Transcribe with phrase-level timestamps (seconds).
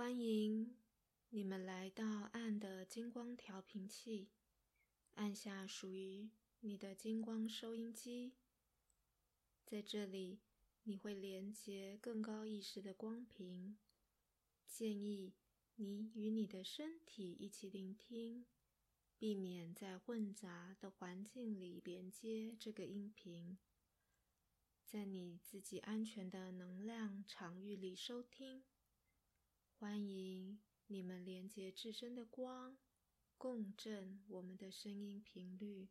[0.00, 0.78] 欢迎
[1.28, 4.30] 你们来到暗的金光调频器，
[5.16, 6.30] 按下属于
[6.60, 8.32] 你的金光收音机。
[9.66, 10.40] 在这里，
[10.84, 13.76] 你会连接更高意识的光频。
[14.66, 15.34] 建议
[15.74, 18.46] 你与你的身体一起聆听，
[19.18, 23.58] 避免在混杂的环境里连接这个音频。
[24.82, 28.64] 在你自己安全的能量场域里收听。
[29.80, 32.76] 欢迎你们连接自身的光，
[33.38, 35.88] 共振我们的声音频率。